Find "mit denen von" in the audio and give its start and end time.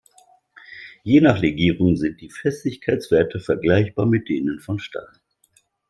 4.07-4.79